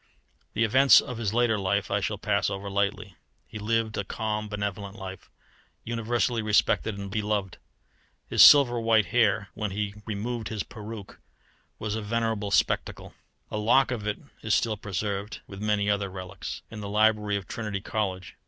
The 0.53 0.63
events 0.63 0.99
of 0.99 1.19
his 1.19 1.31
later 1.31 1.59
life 1.59 1.91
I 1.91 1.99
shall 2.01 2.17
pass 2.17 2.49
over 2.49 2.71
lightly. 2.71 3.17
He 3.45 3.59
lived 3.59 3.99
a 3.99 4.03
calm, 4.03 4.49
benevolent 4.49 4.95
life, 4.95 5.29
universally 5.83 6.41
respected 6.41 6.97
and 6.97 7.11
beloved. 7.11 7.59
His 8.25 8.41
silver 8.41 8.79
white 8.79 9.05
hair 9.05 9.49
when 9.53 9.69
he 9.69 9.93
removed 10.07 10.47
his 10.47 10.63
peruke 10.63 11.19
was 11.77 11.93
a 11.93 12.01
venerable 12.01 12.49
spectacle. 12.49 13.13
A 13.51 13.59
lock 13.59 13.91
of 13.91 14.07
it 14.07 14.17
is 14.41 14.55
still 14.55 14.75
preserved, 14.75 15.41
with 15.45 15.61
many 15.61 15.87
other 15.87 16.09
relics, 16.09 16.63
in 16.71 16.79
the 16.81 16.89
library 16.89 17.35
of 17.37 17.47
Trinity 17.47 17.79
College. 17.79 18.35